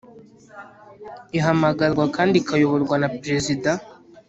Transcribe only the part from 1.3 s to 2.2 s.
Ihamagarwa